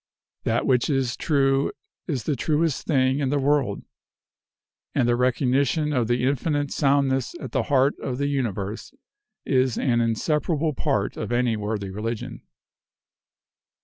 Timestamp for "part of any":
10.73-11.55